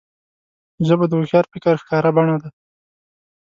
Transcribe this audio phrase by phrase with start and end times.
[0.87, 2.49] ژبه د هوښیار فکر ښکاره بڼه ده